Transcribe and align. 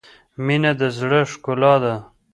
•مینه 0.45 0.71
د 0.79 0.81
زړۀ 0.97 1.21
ښکلا 1.31 1.75
ده. 1.83 1.95